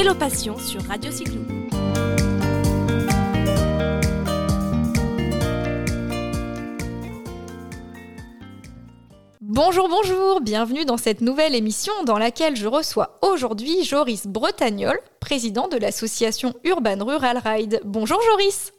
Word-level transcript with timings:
Vélo 0.00 0.14
Passion 0.14 0.56
sur 0.56 0.80
Radio 0.84 1.10
Cyclo. 1.10 1.40
Bonjour, 9.40 9.88
bonjour, 9.88 10.40
bienvenue 10.40 10.84
dans 10.84 10.98
cette 10.98 11.20
nouvelle 11.20 11.56
émission 11.56 11.92
dans 12.04 12.16
laquelle 12.16 12.54
je 12.54 12.68
reçois 12.68 13.18
aujourd'hui 13.22 13.82
Joris 13.82 14.28
Bretagnol, 14.28 15.00
président 15.18 15.66
de 15.66 15.76
l'association 15.76 16.54
Urban 16.62 17.04
Rural 17.04 17.42
Ride. 17.44 17.80
Bonjour 17.84 18.20
Joris. 18.22 18.70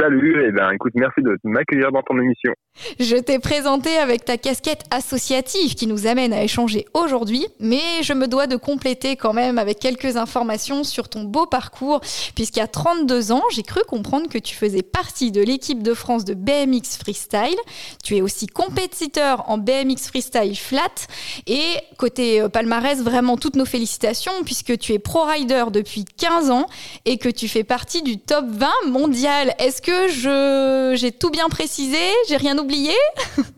Salut, 0.00 0.42
et 0.42 0.48
eh 0.48 0.50
ben 0.50 0.72
écoute, 0.72 0.92
merci 0.96 1.22
de 1.22 1.38
m'accueillir 1.44 1.92
dans 1.92 2.02
ton 2.02 2.18
émission. 2.18 2.52
Je 2.98 3.14
t'ai 3.14 3.38
présenté 3.38 3.96
avec 3.96 4.24
ta 4.24 4.36
casquette 4.36 4.82
associative 4.90 5.76
qui 5.76 5.86
nous 5.86 6.08
amène 6.08 6.32
à 6.32 6.42
échanger 6.42 6.84
aujourd'hui, 6.94 7.46
mais 7.60 8.02
je 8.02 8.12
me 8.12 8.26
dois 8.26 8.48
de 8.48 8.56
compléter 8.56 9.14
quand 9.14 9.32
même 9.32 9.56
avec 9.56 9.78
quelques 9.78 10.16
informations 10.16 10.82
sur 10.82 11.08
ton 11.08 11.22
beau 11.22 11.46
parcours, 11.46 12.00
puisqu'à 12.34 12.66
32 12.66 13.30
ans, 13.30 13.42
j'ai 13.52 13.62
cru 13.62 13.80
comprendre 13.86 14.28
que 14.28 14.38
tu 14.38 14.56
faisais 14.56 14.82
partie 14.82 15.30
de 15.30 15.40
l'équipe 15.40 15.80
de 15.80 15.94
France 15.94 16.24
de 16.24 16.34
BMX 16.34 16.98
Freestyle. 16.98 17.58
Tu 18.02 18.16
es 18.16 18.20
aussi 18.20 18.48
compétiteur 18.48 19.48
en 19.48 19.58
BMX 19.58 20.08
Freestyle 20.08 20.56
Flat, 20.56 21.06
et 21.46 21.76
côté 21.98 22.40
euh, 22.40 22.48
palmarès, 22.48 23.00
vraiment 23.00 23.36
toutes 23.36 23.54
nos 23.54 23.64
félicitations, 23.64 24.42
puisque 24.44 24.76
tu 24.76 24.92
es 24.92 24.98
pro 24.98 25.22
rider 25.22 25.66
depuis 25.70 26.04
15 26.04 26.50
ans 26.50 26.66
et 27.04 27.16
que 27.16 27.28
tu 27.28 27.46
fais 27.46 27.64
partie 27.64 28.02
du 28.02 28.18
top 28.18 28.44
20 28.48 28.68
mondial. 28.88 29.54
Est-ce 29.68 29.82
que 29.82 30.08
je 30.08 30.94
j'ai 30.96 31.12
tout 31.12 31.28
bien 31.28 31.50
précisé? 31.50 31.98
J'ai 32.26 32.38
rien 32.38 32.56
oublié? 32.56 32.94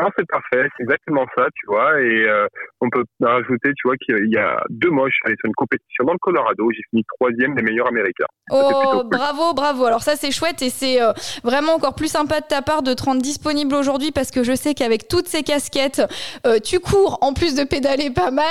Non, 0.00 0.08
c'est 0.16 0.26
parfait, 0.28 0.68
c'est 0.76 0.84
exactement 0.84 1.26
ça, 1.36 1.46
tu 1.56 1.66
vois. 1.66 2.00
Et 2.00 2.22
euh, 2.28 2.46
on 2.80 2.88
peut 2.88 3.02
rajouter, 3.20 3.70
tu 3.76 3.88
vois, 3.88 3.96
qu'il 3.96 4.32
y 4.32 4.36
a 4.36 4.62
deux 4.70 4.90
mois, 4.90 5.08
je 5.08 5.14
suis 5.14 5.22
allé 5.26 5.34
sur 5.40 5.48
une 5.48 5.54
compétition 5.56 6.04
dans 6.04 6.12
le 6.12 6.18
Colorado, 6.20 6.70
j'ai 6.70 6.82
fini 6.90 7.02
troisième 7.18 7.56
des 7.56 7.62
meilleurs 7.62 7.88
américains. 7.88 8.26
Oh, 8.52 9.02
bravo, 9.04 9.54
bravo. 9.54 9.86
Alors 9.86 10.02
ça, 10.02 10.14
c'est 10.14 10.30
chouette 10.30 10.62
et 10.62 10.70
c'est 10.70 11.02
euh, 11.02 11.12
vraiment 11.42 11.74
encore 11.74 11.96
plus 11.96 12.06
sympa 12.06 12.40
de 12.40 12.46
ta 12.46 12.62
part 12.62 12.82
de 12.82 12.94
te 12.94 13.02
rendre 13.02 13.20
disponible 13.20 13.74
aujourd'hui 13.74 14.12
parce 14.12 14.30
que 14.30 14.44
je 14.44 14.54
sais 14.54 14.74
qu'avec 14.74 15.08
toutes 15.08 15.26
ces 15.26 15.42
casquettes, 15.42 16.02
euh, 16.46 16.60
tu 16.60 16.78
cours 16.78 17.18
en 17.20 17.34
plus 17.34 17.56
de 17.56 17.64
pédaler 17.64 18.10
pas 18.10 18.30
mal. 18.30 18.46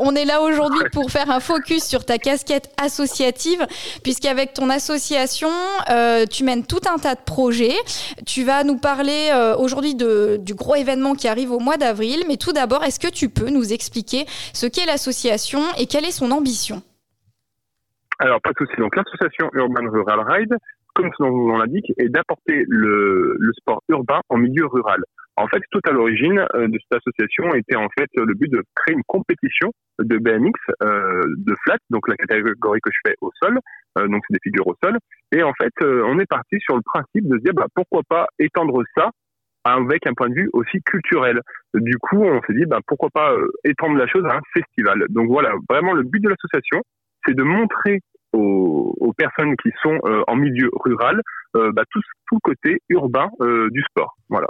on 0.00 0.14
est 0.14 0.24
là 0.24 0.40
aujourd'hui 0.40 0.80
pour 0.92 1.10
faire 1.10 1.30
un 1.30 1.40
focus 1.40 1.84
sur 1.84 2.06
ta 2.06 2.16
casquette 2.16 2.70
associative 2.82 3.66
puisqu'avec 4.02 4.54
ton 4.54 4.70
association, 4.70 5.50
tu 6.30 6.44
mènes 6.44 6.66
tout 6.66 6.80
un 6.90 6.98
tas 6.98 7.14
de 7.14 7.20
projets. 7.20 7.76
Tu 8.26 8.44
vas 8.44 8.64
nous 8.64 8.78
parler 8.78 9.30
aujourd'hui 9.58 9.94
du 9.94 10.54
gros 10.54 10.69
événement 10.76 11.14
qui 11.14 11.28
arrive 11.28 11.52
au 11.52 11.58
mois 11.58 11.76
d'avril. 11.76 12.24
Mais 12.28 12.36
tout 12.36 12.52
d'abord, 12.52 12.84
est-ce 12.84 13.00
que 13.00 13.12
tu 13.12 13.28
peux 13.28 13.50
nous 13.50 13.72
expliquer 13.72 14.24
ce 14.52 14.66
qu'est 14.66 14.86
l'association 14.86 15.60
et 15.78 15.86
quelle 15.86 16.04
est 16.04 16.10
son 16.10 16.30
ambition? 16.30 16.82
Alors, 18.18 18.40
pas 18.42 18.50
de 18.50 18.58
souci. 18.58 18.76
Donc, 18.78 18.94
l'association 18.96 19.48
Urban 19.54 19.90
Rural 19.90 20.20
Ride, 20.28 20.54
comme 20.94 21.10
son 21.16 21.30
nom 21.30 21.56
l'indique, 21.56 21.90
est 21.98 22.08
d'apporter 22.08 22.64
le, 22.68 23.38
sport 23.58 23.82
urbain 23.88 24.20
en 24.28 24.36
milieu 24.36 24.66
rural. 24.66 25.00
En 25.36 25.46
fait, 25.46 25.62
tout 25.70 25.80
à 25.88 25.92
l'origine 25.92 26.44
euh, 26.54 26.68
de 26.68 26.78
cette 26.78 27.00
association 27.00 27.54
était 27.54 27.76
en 27.76 27.88
fait 27.98 28.10
le 28.14 28.34
but 28.34 28.50
de 28.50 28.62
créer 28.74 28.94
une 28.94 29.04
compétition 29.06 29.72
de 29.98 30.18
BMX 30.18 30.52
euh, 30.82 31.22
de 31.38 31.54
flat, 31.64 31.78
donc 31.88 32.08
la 32.08 32.16
catégorie 32.16 32.80
que 32.82 32.90
je 32.92 32.98
fais 33.06 33.16
au 33.22 33.30
sol, 33.40 33.58
euh, 33.98 34.06
donc 34.08 34.22
c'est 34.28 34.34
des 34.34 34.40
figures 34.42 34.66
au 34.66 34.74
sol. 34.82 34.98
Et 35.32 35.42
en 35.42 35.52
fait, 35.54 35.72
on 35.82 36.18
est 36.18 36.26
parti 36.26 36.58
sur 36.60 36.76
le 36.76 36.82
principe 36.82 37.26
de 37.26 37.38
se 37.38 37.42
dire 37.42 37.54
bah, 37.54 37.68
pourquoi 37.74 38.02
pas 38.06 38.26
étendre 38.38 38.82
ça 38.94 39.10
avec 39.64 40.06
un 40.06 40.14
point 40.14 40.28
de 40.28 40.34
vue 40.34 40.50
aussi 40.52 40.80
culturel. 40.82 41.40
Du 41.74 41.96
coup, 41.98 42.22
on 42.22 42.40
s'est 42.42 42.54
dit, 42.54 42.64
bah, 42.66 42.80
pourquoi 42.86 43.10
pas 43.10 43.32
euh, 43.32 43.46
étendre 43.64 43.96
la 43.96 44.06
chose 44.06 44.24
à 44.26 44.36
un 44.36 44.40
festival. 44.54 45.04
Donc 45.10 45.28
voilà, 45.28 45.52
vraiment 45.68 45.92
le 45.92 46.02
but 46.02 46.22
de 46.22 46.28
l'association, 46.28 46.82
c'est 47.26 47.34
de 47.34 47.42
montrer 47.42 48.00
aux, 48.32 48.94
aux, 49.00 49.12
personnes 49.12 49.56
qui 49.56 49.70
sont 49.82 49.98
euh, 50.04 50.22
en 50.26 50.36
milieu 50.36 50.70
rural 50.72 51.20
euh, 51.56 51.72
bah, 51.72 51.82
tout, 51.90 52.00
tout, 52.28 52.36
le 52.36 52.40
côté 52.40 52.78
urbain 52.88 53.28
du 53.70 53.82
sport. 53.82 54.16
Voilà 54.28 54.46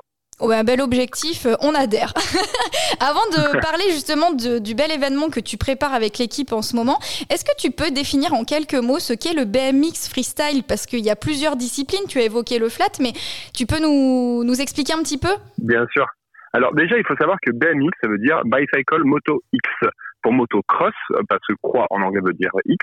un 0.49 0.65
bel 0.65 0.81
objectif, 0.81 1.47
euh, 1.47 1.55
on 1.61 1.75
adhère. 1.75 2.13
Avant 3.01 3.27
de 3.33 3.61
parler 3.61 3.85
justement 3.91 4.33
du 4.33 4.75
bel 4.75 4.91
événement 4.91 5.29
que 5.29 5.41
tu 5.41 5.57
prépares 5.57 5.95
avec 5.95 6.19
l'équipe 6.19 6.53
en 6.53 6.63
ce 6.63 6.77
moment, 6.77 6.99
est-ce 7.31 7.45
que 7.45 7.57
tu 7.59 7.71
peux 7.71 7.91
définir 7.91 8.33
en 8.35 8.45
quelques 8.45 8.75
mots 8.75 8.99
ce 8.99 9.13
qu'est 9.13 9.35
le 9.35 9.45
BMX 9.45 10.09
freestyle? 10.09 10.63
Parce 10.67 10.87
qu'il 10.87 11.01
y 11.01 11.11
a 11.11 11.17
plusieurs 11.17 11.57
disciplines, 11.57 12.07
tu 12.09 12.19
as 12.19 12.25
évoqué 12.25 12.59
le 12.59 12.69
flat, 12.69 12.93
mais 13.01 13.13
tu 13.55 13.67
peux 13.67 13.81
nous, 13.81 14.45
nous 14.45 14.61
expliquer 14.61 14.95
un 14.95 15.03
petit 15.03 15.19
peu? 15.19 15.35
Bien 15.59 15.87
sûr. 15.93 16.07
Alors 16.53 16.75
déjà, 16.75 16.97
il 16.97 17.05
faut 17.07 17.17
savoir 17.17 17.39
que 17.45 17.53
BMX, 17.53 17.91
ça 18.03 18.09
veut 18.09 18.19
dire 18.19 18.41
Bicycle 18.45 19.05
Moto 19.05 19.43
X 19.53 19.69
pour 20.23 20.33
motocross, 20.33 20.95
euh, 21.13 21.23
parce 21.29 21.41
que 21.49 21.55
croix 21.63 21.87
en 21.91 22.03
anglais 22.03 22.21
veut 22.25 22.33
dire 22.35 22.51
X. 22.65 22.79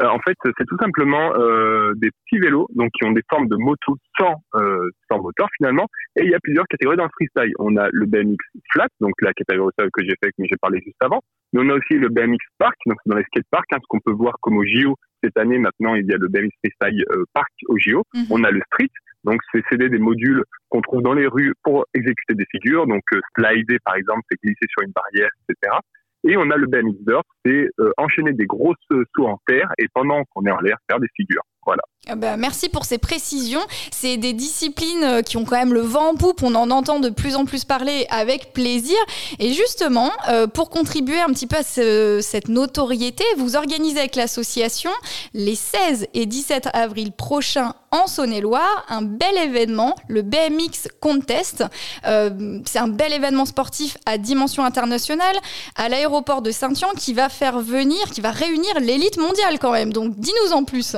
Euh, 0.00 0.06
en 0.06 0.18
fait, 0.20 0.36
c'est 0.44 0.64
tout 0.66 0.76
simplement 0.78 1.34
euh, 1.36 1.92
des 1.96 2.10
petits 2.10 2.38
vélos, 2.38 2.68
donc 2.74 2.90
qui 2.92 3.04
ont 3.04 3.12
des 3.12 3.22
formes 3.28 3.48
de 3.48 3.56
moto 3.56 3.96
sans 4.18 4.34
euh, 4.54 4.90
sans 5.10 5.20
moteur 5.20 5.48
finalement. 5.56 5.86
Et 6.16 6.24
il 6.24 6.30
y 6.30 6.34
a 6.34 6.40
plusieurs 6.42 6.66
catégories 6.66 6.96
dans 6.96 7.04
le 7.04 7.10
freestyle. 7.14 7.52
On 7.58 7.76
a 7.76 7.88
le 7.92 8.06
BMX 8.06 8.36
flat, 8.72 8.88
donc 9.00 9.12
la 9.20 9.32
catégorie 9.32 9.72
que 9.76 10.02
j'ai 10.02 10.14
fait, 10.22 10.30
que 10.30 10.44
j'ai 10.44 10.56
parlé 10.60 10.80
juste 10.84 11.02
avant. 11.02 11.20
Mais 11.52 11.60
on 11.64 11.68
a 11.70 11.74
aussi 11.74 11.94
le 11.94 12.08
BMX 12.08 12.38
park, 12.58 12.76
donc 12.86 12.98
c'est 13.02 13.10
dans 13.10 13.16
les 13.16 13.24
skateparks, 13.24 13.72
hein, 13.72 13.78
ce 13.80 13.86
qu'on 13.88 14.00
peut 14.00 14.12
voir 14.12 14.34
comme 14.40 14.58
au 14.58 14.64
JO 14.64 14.96
cette 15.22 15.36
année. 15.36 15.58
Maintenant, 15.58 15.94
il 15.94 16.06
y 16.06 16.12
a 16.12 16.16
le 16.16 16.28
BMX 16.28 16.50
freestyle 16.62 17.04
park 17.32 17.52
au 17.68 17.78
JO. 17.78 18.04
Mhm. 18.14 18.26
On 18.30 18.44
a 18.44 18.50
le 18.50 18.60
street, 18.72 18.90
donc, 19.24 19.40
c'est 19.52 19.62
céder 19.70 19.88
des 19.88 19.98
modules 19.98 20.42
qu'on 20.68 20.80
trouve 20.80 21.02
dans 21.02 21.12
les 21.12 21.26
rues 21.26 21.52
pour 21.62 21.84
exécuter 21.94 22.34
des 22.34 22.46
figures. 22.50 22.86
Donc, 22.86 23.02
slider, 23.36 23.78
par 23.84 23.96
exemple, 23.96 24.22
c'est 24.30 24.38
glisser 24.42 24.66
sur 24.70 24.82
une 24.82 24.92
barrière, 24.92 25.30
etc. 25.48 25.76
Et 26.28 26.36
on 26.36 26.50
a 26.50 26.56
le 26.56 26.66
BMX 26.66 26.98
Dirt, 27.06 27.24
c'est 27.42 27.70
euh, 27.80 27.90
enchaîner 27.96 28.34
des 28.34 28.44
grosses 28.44 28.76
sauts 29.16 29.26
en 29.26 29.40
terre 29.46 29.72
et 29.78 29.86
pendant 29.94 30.24
qu'on 30.24 30.44
est 30.44 30.50
en 30.50 30.60
l'air, 30.60 30.76
faire 30.86 31.00
des 31.00 31.08
figures. 31.16 31.42
Ah 32.10 32.16
bah, 32.16 32.38
merci 32.38 32.70
pour 32.70 32.86
ces 32.86 32.96
précisions. 32.96 33.60
C'est 33.90 34.16
des 34.16 34.32
disciplines 34.32 35.04
euh, 35.04 35.20
qui 35.20 35.36
ont 35.36 35.44
quand 35.44 35.58
même 35.58 35.74
le 35.74 35.82
vent 35.82 36.12
en 36.12 36.14
poupe. 36.14 36.42
On 36.42 36.54
en 36.54 36.70
entend 36.70 37.00
de 37.00 37.10
plus 37.10 37.36
en 37.36 37.44
plus 37.44 37.66
parler 37.66 38.06
avec 38.08 38.54
plaisir. 38.54 38.96
Et 39.38 39.52
justement, 39.52 40.10
euh, 40.30 40.46
pour 40.46 40.70
contribuer 40.70 41.20
un 41.20 41.28
petit 41.28 41.46
peu 41.46 41.56
à 41.56 41.62
cette 41.62 42.48
notoriété, 42.48 43.24
vous 43.36 43.56
organisez 43.56 43.98
avec 43.98 44.16
l'association 44.16 44.90
les 45.34 45.54
16 45.54 46.06
et 46.14 46.24
17 46.24 46.70
avril 46.72 47.12
prochains 47.12 47.74
en 47.90 48.06
Saône-et-Loire 48.06 48.86
un 48.88 49.02
bel 49.02 49.36
événement, 49.36 49.94
le 50.08 50.22
BMX 50.22 50.88
Contest. 51.00 51.64
Euh, 52.06 52.60
c'est 52.64 52.78
un 52.78 52.88
bel 52.88 53.12
événement 53.12 53.44
sportif 53.44 53.98
à 54.06 54.16
dimension 54.16 54.64
internationale 54.64 55.36
à 55.76 55.90
l'aéroport 55.90 56.40
de 56.40 56.50
Saint-Jean 56.50 56.92
qui 56.96 57.12
va 57.12 57.28
faire 57.28 57.60
venir, 57.60 58.10
qui 58.12 58.22
va 58.22 58.30
réunir 58.30 58.80
l'élite 58.80 59.18
mondiale 59.18 59.58
quand 59.58 59.72
même. 59.72 59.92
Donc 59.92 60.18
dis-nous 60.18 60.52
en 60.52 60.64
plus. 60.64 60.96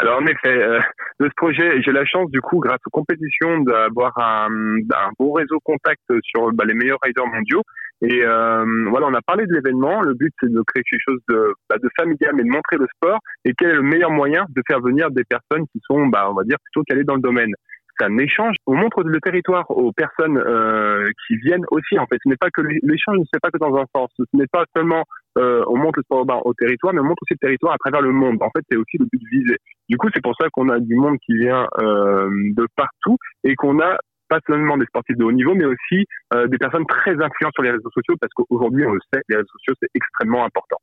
Alors 0.00 0.18
en 0.18 0.26
effet, 0.26 0.48
euh, 0.48 0.80
de 1.20 1.26
ce 1.26 1.34
projet, 1.36 1.82
j'ai 1.82 1.92
la 1.92 2.06
chance 2.06 2.30
du 2.30 2.40
coup, 2.40 2.58
grâce 2.58 2.80
aux 2.86 2.90
compétitions, 2.90 3.58
d'avoir 3.60 4.16
un, 4.16 4.48
un 4.78 5.10
beau 5.18 5.32
réseau 5.32 5.58
contact 5.62 6.00
sur 6.22 6.50
bah, 6.52 6.64
les 6.66 6.72
meilleurs 6.72 6.98
riders 7.02 7.26
mondiaux. 7.26 7.62
Et 8.00 8.24
euh, 8.24 8.64
voilà, 8.88 9.08
on 9.08 9.14
a 9.14 9.20
parlé 9.20 9.44
de 9.46 9.52
l'événement. 9.52 10.00
Le 10.00 10.14
but, 10.14 10.32
c'est 10.40 10.50
de 10.50 10.62
créer 10.62 10.82
quelque 10.84 11.02
chose 11.06 11.20
de, 11.28 11.52
bah, 11.68 11.76
de 11.82 11.90
familial, 11.98 12.32
mais 12.34 12.44
de 12.44 12.48
montrer 12.48 12.78
le 12.78 12.86
sport 12.96 13.18
et 13.44 13.52
quel 13.52 13.68
est 13.68 13.74
le 13.74 13.82
meilleur 13.82 14.10
moyen 14.10 14.46
de 14.48 14.62
faire 14.66 14.80
venir 14.80 15.10
des 15.10 15.24
personnes 15.24 15.66
qui 15.66 15.80
sont, 15.84 16.06
bah, 16.06 16.28
on 16.30 16.34
va 16.34 16.44
dire, 16.44 16.56
plutôt 16.64 16.82
calées 16.84 17.04
dans 17.04 17.16
le 17.16 17.20
domaine? 17.20 17.52
C'est 18.00 18.06
un 18.06 18.18
échange. 18.18 18.54
On 18.66 18.74
montre 18.74 19.02
le 19.02 19.20
territoire 19.20 19.70
aux 19.70 19.92
personnes 19.92 20.38
euh, 20.38 21.10
qui 21.26 21.36
viennent 21.36 21.64
aussi. 21.70 21.98
En 21.98 22.06
fait, 22.06 22.18
ce 22.22 22.28
n'est 22.28 22.36
pas 22.36 22.50
que 22.50 22.62
l'échange 22.62 23.18
ne 23.18 23.24
se 23.24 23.30
fait 23.34 23.40
pas 23.40 23.50
que 23.50 23.58
dans 23.58 23.74
un 23.76 23.84
sens. 23.94 24.10
Ce 24.16 24.24
n'est 24.34 24.46
pas 24.50 24.64
seulement 24.74 25.04
euh, 25.38 25.62
on 25.68 25.76
montre 25.76 25.98
le 25.98 26.02
sport 26.02 26.18
urbain 26.20 26.40
au 26.44 26.54
territoire, 26.54 26.92
mais 26.92 27.00
on 27.00 27.04
montre 27.04 27.22
aussi 27.22 27.34
le 27.34 27.46
territoire 27.46 27.74
à 27.74 27.78
travers 27.78 28.02
le 28.02 28.12
monde. 28.12 28.38
En 28.40 28.50
fait, 28.50 28.64
c'est 28.70 28.76
aussi 28.76 28.98
le 28.98 29.06
but 29.12 29.20
visé. 29.30 29.56
Du 29.88 29.96
coup, 29.96 30.08
c'est 30.14 30.22
pour 30.22 30.34
ça 30.40 30.48
qu'on 30.52 30.68
a 30.68 30.78
du 30.78 30.94
monde 30.96 31.16
qui 31.24 31.34
vient 31.34 31.66
euh, 31.80 32.28
de 32.30 32.66
partout 32.76 33.16
et 33.44 33.54
qu'on 33.54 33.80
a 33.80 33.96
pas 34.28 34.40
seulement 34.46 34.76
des 34.76 34.86
sportifs 34.86 35.16
de 35.16 35.24
haut 35.24 35.32
niveau, 35.32 35.54
mais 35.54 35.64
aussi 35.64 36.06
des 36.32 36.58
personnes 36.58 36.86
très 36.86 37.10
influentes 37.10 37.52
sur 37.52 37.64
les 37.64 37.72
réseaux 37.72 37.90
sociaux, 37.90 38.14
parce 38.20 38.32
qu'aujourd'hui, 38.32 38.86
on 38.86 38.92
le 38.92 39.00
sait, 39.12 39.20
les 39.28 39.34
réseaux 39.34 39.48
sociaux, 39.58 39.74
c'est 39.80 39.88
extrêmement 39.92 40.44
important. 40.44 40.76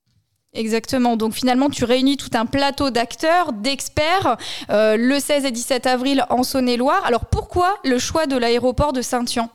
Exactement. 0.57 1.17
Donc 1.17 1.33
finalement, 1.33 1.69
tu 1.69 1.85
réunis 1.85 2.17
tout 2.17 2.35
un 2.35 2.47
plateau 2.47 2.89
d'acteurs, 2.89 3.53
d'experts, 3.53 4.37
euh, 4.71 4.97
le 4.97 5.19
16 5.19 5.45
et 5.45 5.51
17 5.51 5.85
avril 5.85 6.23
en 6.29 6.41
Saône-et-Loire. 6.41 7.05
Alors 7.05 7.29
pourquoi 7.29 7.75
le 7.85 7.99
choix 7.99 8.25
de 8.25 8.37
l'aéroport 8.37 8.91
de 8.91 9.01
Saint-Yan 9.01 9.49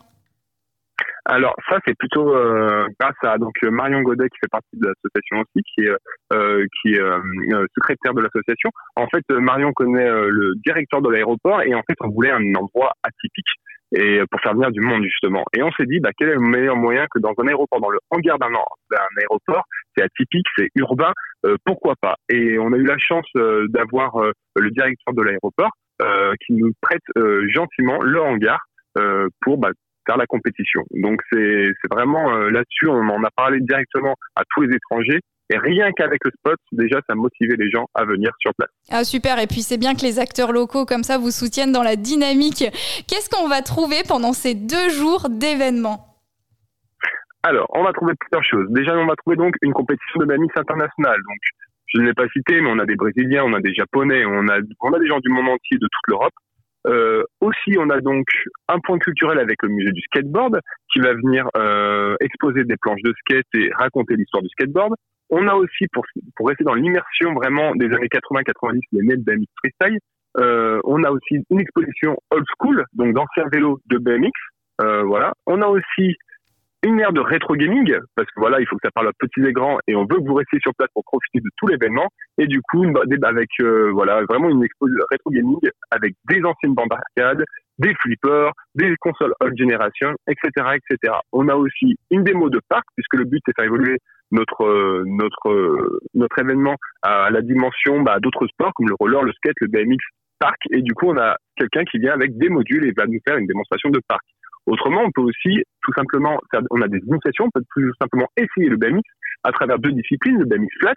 alors 1.25 1.55
ça 1.69 1.79
c'est 1.87 1.97
plutôt 1.97 2.35
euh, 2.35 2.85
grâce 2.99 3.15
à 3.23 3.39
donc 3.39 3.55
Marion 3.63 4.03
Godet 4.03 4.29
qui 4.29 4.39
fait 4.43 4.51
partie 4.51 4.77
de 4.77 4.89
l'association 4.89 5.37
aussi, 5.39 5.63
qui 5.63 5.85
est 5.85 5.95
euh, 6.33 7.67
secrétaire 7.77 8.13
de 8.13 8.23
l'association. 8.23 8.71
En 8.97 9.07
fait, 9.07 9.23
Marion 9.31 9.73
connaît 9.73 10.11
le 10.11 10.53
directeur 10.67 11.01
de 11.01 11.09
l'aéroport 11.09 11.63
et 11.63 11.77
en 11.77 11.83
fait 11.89 11.95
on 12.01 12.09
voulait 12.09 12.33
un 12.33 12.55
endroit 12.57 12.91
atypique 13.05 13.47
et 13.95 14.21
pour 14.31 14.41
faire 14.41 14.55
venir 14.55 14.71
du 14.71 14.81
monde 14.81 15.03
justement. 15.05 15.45
Et 15.57 15.63
on 15.63 15.71
s'est 15.73 15.87
dit, 15.87 16.01
bah, 16.01 16.11
quel 16.17 16.31
est 16.31 16.35
le 16.35 16.41
meilleur 16.41 16.77
moyen 16.77 17.07
que 17.11 17.19
dans 17.19 17.33
un 17.39 17.47
aéroport, 17.47 17.81
dans 17.81 17.91
le 17.91 17.99
hangar 18.11 18.39
d'un 18.39 18.49
aéroport, 19.19 19.65
c'est 19.97 20.03
atypique, 20.03 20.47
c'est 20.57 20.69
urbain, 20.77 21.13
euh, 21.45 21.57
pourquoi 21.65 21.95
pas? 22.01 22.17
Et 22.29 22.59
on 22.59 22.73
a 22.73 22.77
eu 22.77 22.85
la 22.85 22.99
chance 22.99 23.27
euh, 23.37 23.67
d'avoir 23.69 24.17
euh, 24.17 24.33
le 24.57 24.71
directeur 24.71 25.15
de 25.15 25.23
l'aéroport 25.23 25.71
qui 26.45 26.55
nous 26.55 26.73
prête 26.81 27.03
gentiment 27.55 28.03
le 28.03 28.21
hangar 28.21 28.59
pour 29.41 29.57
bah, 29.57 29.71
faire 30.05 30.17
la 30.17 30.27
compétition. 30.27 30.83
Donc 30.91 31.21
c'est 31.31 31.71
vraiment 31.89 32.33
là-dessus, 32.49 32.89
on 32.89 33.09
en 33.09 33.23
a 33.23 33.31
parlé 33.37 33.61
directement 33.61 34.17
à 34.35 34.43
tous 34.53 34.63
les 34.63 34.75
étrangers 34.75 35.21
Et 35.51 35.59
rien 35.59 35.91
qu'avec 35.93 36.25
le 36.25 36.31
spot, 36.39 36.59
déjà, 36.73 37.01
ça 37.09 37.15
motivait 37.15 37.57
les 37.59 37.71
gens 37.71 37.87
à 37.95 38.05
venir 38.05 38.31
sur 38.41 38.53
place. 38.55 38.71
Ah 38.91 39.05
super, 39.05 39.39
et 39.39 39.47
puis 39.47 39.63
c'est 39.63 39.77
bien 39.77 39.95
que 39.95 40.03
les 40.03 40.19
acteurs 40.19 40.53
locaux 40.53 40.87
comme 40.87 41.03
ça 41.03 41.19
vous 41.19 41.31
soutiennent 41.31 41.73
dans 41.73 41.83
la 41.83 41.97
dynamique. 41.97 42.65
Qu'est-ce 43.09 43.29
qu'on 43.29 43.49
va 43.49 43.61
trouver 43.61 44.03
pendant 44.09 44.33
ces 44.33 44.55
deux 44.55 44.89
jours 44.91 45.29
d'événements? 45.29 46.13
Alors, 47.43 47.67
on 47.75 47.83
va 47.83 47.93
trouver 47.93 48.15
plusieurs 48.19 48.45
choses. 48.45 48.71
Déjà, 48.71 48.97
on 48.97 49.07
va 49.07 49.17
trouver 49.17 49.37
donc 49.37 49.55
une 49.63 49.73
compétition 49.73 50.21
de 50.21 50.27
BMX 50.27 50.53
internationale. 50.57 51.19
Donc, 51.29 51.39
je 51.87 52.01
ne 52.01 52.07
l'ai 52.07 52.15
pas 52.15 52.29
cité, 52.29 52.61
mais 52.61 52.71
on 52.71 52.79
a 52.79 52.87
des 52.87 52.95
Brésiliens, 52.95 53.45
on 53.45 53.53
a 53.53 53.61
des 53.61 53.75
Japonais, 53.75 54.25
on 54.25 54.49
a, 54.49 54.59
on 54.81 54.93
a 54.93 54.99
des 54.99 55.07
gens 55.07 55.19
du 55.19 55.29
monde 55.29 55.49
entier, 55.49 55.77
de 55.77 55.87
toute 55.87 56.09
l'Europe. 56.09 56.33
Euh, 56.87 57.23
aussi, 57.41 57.77
on 57.79 57.91
a 57.91 58.01
donc 58.01 58.27
un 58.69 58.79
point 58.81 58.99
culturel 58.99 59.39
avec 59.39 59.63
le 59.63 59.69
musée 59.69 59.93
du 59.93 60.01
skateboard 60.03 60.61
qui 60.93 61.01
va 61.01 61.13
venir 61.15 61.49
euh, 61.57 62.17
exposer 62.21 62.65
des 62.65 62.77
planches 62.77 63.03
de 63.03 63.13
skate 63.21 63.47
et 63.55 63.71
raconter 63.75 64.17
l'histoire 64.17 64.43
du 64.43 64.49
skateboard. 64.49 64.95
On 65.35 65.49
a 65.49 65.55
aussi, 65.55 65.87
pour, 65.93 66.05
rester 66.47 66.63
dans 66.63 66.75
l'immersion 66.75 67.33
vraiment 67.33 67.75
des 67.75 67.87
années 67.87 68.09
80-90, 68.09 68.81
les 68.93 69.03
nets 69.03 69.25
BMX 69.25 69.47
freestyle, 69.57 69.99
euh, 70.39 70.79
on 70.85 71.03
a 71.05 71.11
aussi 71.11 71.39
une 71.49 71.59
exposition 71.59 72.19
old 72.31 72.45
school, 72.59 72.85
donc 72.93 73.15
d'anciens 73.15 73.49
vélos 73.51 73.81
de 73.87 73.97
BMX. 73.97 74.31
Euh, 74.83 75.03
voilà. 75.05 75.33
On 75.47 75.63
a 75.63 75.69
aussi 75.69 76.17
une 76.85 77.01
ère 77.01 77.15
de 77.15 77.21
rétro 77.21 77.55
gaming 77.55 77.95
parce 78.17 78.29
que 78.29 78.41
voilà 78.41 78.61
il 78.61 78.67
faut 78.67 78.75
que 78.75 78.83
ça 78.85 78.91
parle 78.91 79.07
à 79.07 79.13
petits 79.17 79.47
et 79.47 79.53
grands 79.53 79.79
et 79.87 79.95
on 79.95 80.03
veut 80.03 80.19
que 80.19 80.27
vous 80.27 80.35
restiez 80.35 80.59
sur 80.61 80.75
place 80.75 80.89
pour 80.93 81.05
profiter 81.05 81.39
de 81.39 81.49
tout 81.57 81.69
l'événement 81.69 82.09
et 82.39 82.49
du 82.49 82.61
coup 82.61 82.85
avec 83.23 83.49
euh, 83.61 83.93
voilà 83.93 84.25
vraiment 84.29 84.51
une 84.51 84.65
exposition 84.65 85.05
rétro 85.09 85.31
gaming 85.31 85.61
avec 85.93 86.15
des 86.29 86.43
anciennes 86.43 86.75
bandes 86.75 86.89
d'arcade 86.89 87.45
des 87.83 87.95
flippers 88.01 88.53
des 88.75 88.95
consoles 89.01 89.35
old 89.41 89.57
generation 89.59 90.15
etc 90.27 90.49
etc 90.77 91.15
on 91.33 91.49
a 91.49 91.55
aussi 91.55 91.97
une 92.11 92.25
démo 92.25 92.49
de 92.51 92.61
parc 92.69 92.85
puisque 92.97 93.15
le 93.15 93.25
but 93.25 93.43
c'est 93.47 93.55
faire 93.57 93.67
évoluer 93.67 93.99
notre 94.31 94.65
euh, 94.65 95.05
notre 95.07 95.51
euh, 95.51 96.01
notre 96.15 96.39
événement 96.39 96.77
à 97.03 97.31
la 97.31 97.43
dimension 97.43 98.01
bah, 98.01 98.19
d'autres 98.21 98.47
sports 98.47 98.73
comme 98.75 98.89
le 98.89 98.97
roller 98.99 99.23
le 99.23 99.33
skate 99.33 99.57
le 99.61 99.69
BMX 99.69 99.99
parc. 100.43 100.61
Et 100.71 100.83
du 100.83 100.93
coup 100.95 101.07
on 101.09 101.19
a 101.19 101.37
quelqu'un 101.57 101.85
qui 101.85 101.99
vient 101.99 102.13
avec 102.13 102.37
des 102.37 102.49
modules 102.49 102.85
et 102.87 102.93
va 102.97 103.07
nous 103.07 103.21
faire 103.27 103.37
une 103.37 103.47
démonstration 103.47 103.91
de 103.91 104.01
parc. 104.09 104.25
Autrement, 104.67 105.03
on 105.05 105.11
peut 105.11 105.23
aussi 105.23 105.63
tout 105.83 105.93
simplement 105.97 106.39
faire, 106.51 106.61
on 106.71 106.83
a 106.83 106.89
des 106.89 106.99
initiations, 106.99 107.47
on 107.47 107.51
peut 107.51 107.65
tout 107.75 107.93
simplement 108.01 108.29
essayer 108.37 108.69
le 108.69 108.77
BMX 108.77 109.03
à 109.45 109.51
travers 109.51 109.79
deux 109.79 109.93
disciplines, 109.93 110.39
le 110.39 110.45
BMX 110.45 110.69
flat 110.81 110.95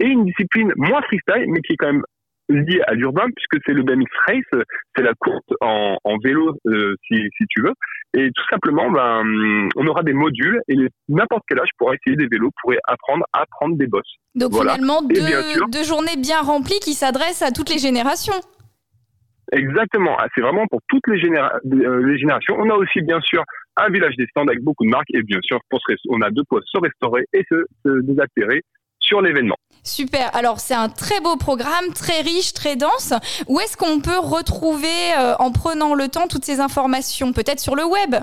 et 0.00 0.06
une 0.06 0.24
discipline 0.24 0.72
moins 0.76 1.02
freestyle, 1.02 1.46
mais 1.48 1.60
qui 1.60 1.74
est 1.74 1.76
quand 1.76 1.92
même 1.92 2.04
liée 2.48 2.80
à 2.86 2.94
l'urbain 2.94 3.26
puisque 3.34 3.62
c'est 3.66 3.72
le 3.72 3.82
BMX 3.82 4.10
race, 4.26 4.62
c'est 4.96 5.02
la 5.02 5.14
course 5.14 5.44
en, 5.60 5.96
en 6.04 6.18
vélo 6.18 6.56
euh, 6.66 6.94
si, 7.06 7.16
si, 7.36 7.44
tu 7.48 7.62
veux. 7.62 7.72
Et 8.14 8.30
tout 8.34 8.44
simplement, 8.50 8.90
ben, 8.90 9.22
on 9.76 9.86
aura 9.86 10.02
des 10.02 10.12
modules 10.12 10.60
et 10.68 10.76
n'importe 11.08 11.44
quel 11.48 11.60
âge 11.60 11.70
pourra 11.78 11.94
essayer 11.94 12.16
des 12.16 12.26
vélos, 12.26 12.50
pourrait 12.62 12.80
apprendre 12.84 13.24
à 13.32 13.44
prendre 13.50 13.76
des 13.76 13.86
bosses. 13.86 14.16
Donc 14.34 14.54
finalement, 14.54 15.02
deux, 15.02 15.70
deux 15.70 15.84
journées 15.84 16.16
bien 16.16 16.40
remplies 16.40 16.80
qui 16.80 16.94
s'adressent 16.94 17.42
à 17.42 17.50
toutes 17.52 17.70
les 17.70 17.78
générations. 17.78 18.40
Exactement. 19.52 20.16
Ah, 20.18 20.28
c'est 20.34 20.40
vraiment 20.40 20.66
pour 20.66 20.80
toutes 20.88 21.06
les, 21.08 21.22
euh, 21.28 22.06
les, 22.06 22.18
générations. 22.18 22.56
On 22.58 22.70
a 22.70 22.74
aussi, 22.74 23.02
bien 23.02 23.20
sûr, 23.20 23.44
un 23.76 23.90
village 23.90 24.16
des 24.16 24.26
stands 24.26 24.46
avec 24.46 24.62
beaucoup 24.62 24.84
de 24.84 24.90
marques 24.90 25.10
et 25.12 25.22
bien 25.22 25.40
sûr, 25.42 25.58
pour 25.68 25.80
on 26.08 26.22
a 26.22 26.30
deux 26.30 26.42
poids 26.48 26.60
se 26.64 26.78
restaurer 26.80 27.24
et 27.34 27.44
se, 27.50 27.64
se 27.84 27.90
sur 29.02 29.20
l'événement. 29.20 29.56
Super. 29.84 30.34
Alors, 30.34 30.60
c'est 30.60 30.74
un 30.74 30.88
très 30.88 31.20
beau 31.20 31.36
programme, 31.36 31.92
très 31.94 32.20
riche, 32.22 32.54
très 32.54 32.76
dense. 32.76 33.12
Où 33.48 33.58
est-ce 33.58 33.76
qu'on 33.76 34.00
peut 34.00 34.18
retrouver, 34.18 35.12
euh, 35.18 35.34
en 35.40 35.50
prenant 35.50 35.94
le 35.94 36.06
temps, 36.08 36.28
toutes 36.28 36.44
ces 36.44 36.60
informations? 36.60 37.32
Peut-être 37.32 37.58
sur 37.58 37.74
le 37.74 37.84
web? 37.84 38.14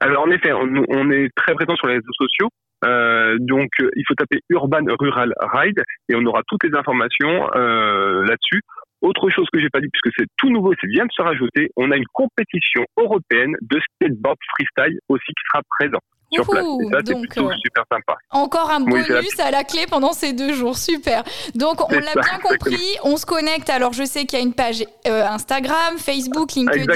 Alors, 0.00 0.24
en 0.24 0.30
effet, 0.30 0.52
on, 0.52 1.10
est 1.10 1.30
très 1.36 1.54
présent 1.54 1.76
sur 1.76 1.86
les 1.86 1.94
réseaux 1.94 2.12
sociaux. 2.18 2.48
Euh, 2.84 3.36
donc, 3.38 3.70
il 3.78 4.02
faut 4.06 4.14
taper 4.14 4.40
Urban 4.48 4.84
Rural 4.98 5.32
Ride 5.40 5.80
et 6.08 6.16
on 6.16 6.24
aura 6.26 6.42
toutes 6.48 6.64
les 6.64 6.76
informations 6.76 7.46
là-dessus. 7.54 8.62
Autre 9.02 9.30
chose 9.30 9.46
que 9.52 9.60
j'ai 9.60 9.68
pas 9.68 9.80
dit, 9.80 9.88
puisque 9.92 10.14
c'est 10.16 10.28
tout 10.36 10.48
nouveau, 10.48 10.72
c'est 10.80 10.86
vient 10.86 11.04
de 11.04 11.12
se 11.12 11.22
rajouter, 11.22 11.70
on 11.76 11.90
a 11.90 11.96
une 11.96 12.06
compétition 12.12 12.84
européenne 12.96 13.56
de 13.60 13.80
skateboard 13.80 14.38
freestyle 14.54 14.98
aussi 15.08 15.26
qui 15.26 15.42
sera 15.50 15.62
présent 15.78 15.98
sur 16.32 16.46
place. 16.46 16.64
Et 16.64 16.90
ça, 16.90 16.98
c'est 17.06 17.14
plutôt 17.14 17.50
euh, 17.50 17.54
super 17.62 17.84
sympa. 17.90 18.16
Encore 18.30 18.70
un 18.70 18.80
bonus 18.80 19.38
à 19.38 19.50
la 19.50 19.64
clé 19.64 19.86
pendant 19.86 20.12
ces 20.12 20.32
deux 20.32 20.54
jours. 20.54 20.76
Super. 20.76 21.24
Donc, 21.54 21.80
on 21.90 21.94
l'a 21.94 22.14
bien 22.14 22.38
compris. 22.42 22.96
On 23.04 23.16
se 23.16 23.26
connecte. 23.26 23.70
Alors, 23.70 23.92
je 23.92 24.04
sais 24.04 24.24
qu'il 24.24 24.38
y 24.38 24.42
a 24.42 24.44
une 24.44 24.54
page 24.54 24.84
euh, 25.06 25.26
Instagram, 25.26 25.98
Facebook, 25.98 26.52
LinkedIn 26.52 26.94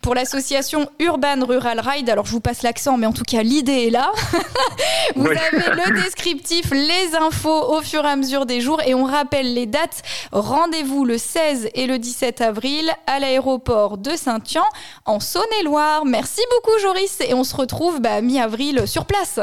pour 0.00 0.14
l'association 0.14 0.88
Urban 0.98 1.44
Rural 1.46 1.80
Ride. 1.80 2.10
Alors, 2.10 2.26
je 2.26 2.32
vous 2.32 2.40
passe 2.40 2.62
l'accent, 2.62 2.96
mais 2.96 3.06
en 3.06 3.12
tout 3.12 3.24
cas, 3.24 3.42
l'idée 3.42 3.86
est 3.86 3.90
là. 3.90 4.12
vous 5.16 5.26
avez 5.26 5.40
le 5.52 6.02
descriptif, 6.02 6.70
les 6.70 7.16
infos 7.16 7.76
au 7.76 7.82
fur 7.82 8.04
et 8.04 8.08
à 8.08 8.16
mesure 8.16 8.46
des 8.46 8.60
jours. 8.60 8.80
Et 8.86 8.94
on 8.94 9.04
rappelle 9.04 9.54
les 9.54 9.66
dates. 9.66 10.02
Rendez-vous 10.32 11.04
le 11.04 11.18
16 11.18 11.70
et 11.74 11.86
le 11.86 11.98
17 11.98 12.40
avril 12.40 12.90
à 13.06 13.18
l'aéroport 13.18 13.98
de 13.98 14.10
Saint-Yan 14.10 14.64
en 15.04 15.20
Saône-et-Loire. 15.20 16.04
Merci 16.04 16.40
beaucoup, 16.50 16.78
Joris. 16.80 17.18
Et 17.20 17.34
on 17.34 17.44
se 17.44 17.56
retrouve 17.56 18.00
bah, 18.00 18.20
mi-avril 18.20 18.75
sur 18.84 19.06
place. 19.06 19.40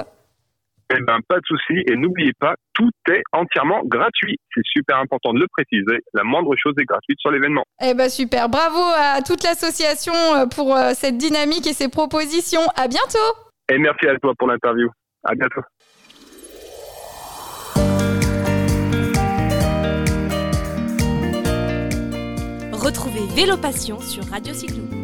Eh 0.95 1.01
ben, 1.01 1.19
pas 1.27 1.37
de 1.37 1.45
souci. 1.45 1.81
Et 1.87 1.95
n'oubliez 1.95 2.33
pas, 2.39 2.53
tout 2.73 2.91
est 3.09 3.23
entièrement 3.31 3.81
gratuit. 3.85 4.37
C'est 4.53 4.65
super 4.65 4.97
important 4.97 5.33
de 5.33 5.39
le 5.39 5.47
préciser. 5.47 6.03
La 6.13 6.23
moindre 6.23 6.53
chose 6.55 6.73
est 6.79 6.85
gratuite 6.85 7.17
sur 7.19 7.31
l'événement. 7.31 7.63
Eh 7.81 7.93
ben, 7.93 8.09
super. 8.09 8.49
Bravo 8.49 8.81
à 8.95 9.21
toute 9.21 9.43
l'association 9.43 10.13
euh, 10.13 10.45
pour 10.45 10.75
euh, 10.75 10.91
cette 10.93 11.17
dynamique 11.17 11.65
et 11.67 11.73
ces 11.73 11.89
propositions. 11.89 12.67
À 12.75 12.87
bientôt. 12.87 13.17
Et 13.71 13.77
merci 13.77 14.07
à 14.07 14.17
toi 14.19 14.33
pour 14.37 14.47
l'interview. 14.47 14.89
À 15.23 15.33
bientôt. 15.33 15.61
Retrouvez 22.73 23.25
Vélo 23.33 23.55
Passion 23.57 23.99
sur 24.01 24.25
Radio 24.25 24.53
Cyclo. 24.53 25.02